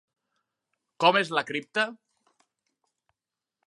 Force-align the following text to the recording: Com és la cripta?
Com 1.05 1.21
és 1.21 1.31
la 1.41 1.45
cripta? 1.51 1.87